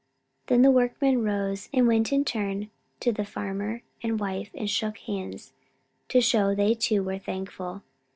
Then 0.47 0.63
the 0.63 0.71
workmen 0.71 1.21
rose 1.23 1.69
and 1.71 1.85
went 1.87 2.11
in 2.11 2.25
turn 2.25 2.71
to 3.01 3.11
the 3.11 3.23
farmer 3.23 3.83
and 4.01 4.13
his 4.13 4.19
wife 4.19 4.49
and 4.55 4.67
shook 4.67 4.97
hands, 4.97 5.53
to 6.09 6.19
show 6.21 6.55
they, 6.55 6.73
too, 6.73 7.03
were 7.03 7.19
thankful. 7.19 7.83